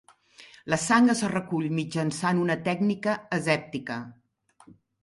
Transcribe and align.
La 0.73 0.79
sang 0.83 1.09
es 1.13 1.21
recull 1.33 1.67
mitjançant 1.81 2.43
una 2.47 2.57
tècnica 2.71 3.17
asèptica. 3.39 4.05